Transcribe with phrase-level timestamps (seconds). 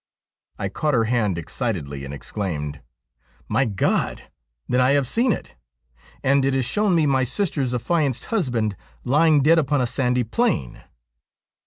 [0.57, 2.81] I caught her hand excitedly and exclaimed:'
[3.55, 4.31] My God!
[4.67, 5.55] then I have seen it;
[6.23, 10.81] and it has shown me my sister's affianced husband lying dead upon a sandy plain.'